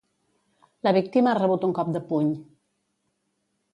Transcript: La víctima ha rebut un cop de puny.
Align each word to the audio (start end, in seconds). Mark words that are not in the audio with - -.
La 0.87 0.93
víctima 0.97 1.31
ha 1.33 1.37
rebut 1.39 1.67
un 1.69 1.75
cop 1.81 1.93
de 1.99 2.03
puny. 2.09 2.33